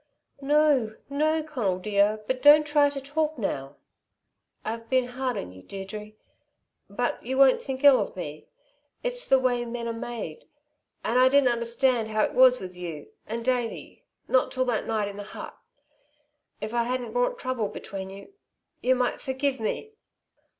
"No, 0.41 0.95
no, 1.11 1.43
Conal 1.43 1.77
dear, 1.77 2.21
but 2.25 2.41
don't 2.41 2.63
try 2.65 2.89
to 2.89 2.99
talk 2.99 3.37
now." 3.37 3.75
"I've 4.65 4.89
been 4.89 5.05
hard 5.09 5.37
on 5.37 5.51
you 5.51 5.61
Deirdre 5.61 6.13
But 6.89 7.23
you 7.23 7.37
won't 7.37 7.61
think 7.61 7.83
ill 7.83 7.99
of 7.99 8.15
me. 8.15 8.47
It's 9.03 9.27
the 9.27 9.37
way 9.37 9.63
men 9.63 9.87
are 9.87 9.93
made 9.93 10.45
and 11.03 11.19
I 11.19 11.29
didn't 11.29 11.49
understand 11.53 12.07
how 12.07 12.23
it 12.23 12.33
was 12.33 12.59
with 12.59 12.75
you 12.75 13.11
and 13.27 13.45
Davey 13.45 14.03
not 14.27 14.51
till 14.51 14.65
that 14.65 14.87
night 14.87 15.07
in 15.07 15.17
the 15.17 15.21
hut. 15.37 15.55
If 16.61 16.73
I 16.73 16.85
hadn't 16.85 17.13
brought 17.13 17.37
trouble 17.37 17.67
between 17.67 18.09
you 18.09 18.33
you 18.81 18.95
might 18.95 19.21
forgive 19.21 19.59
me." 19.59 19.91